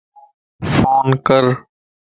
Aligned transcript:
فون 0.73 1.07
ڪر 1.27 1.45